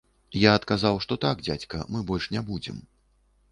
[0.43, 2.83] Я адказаў, што так, дзядзька, мы больш не будзем.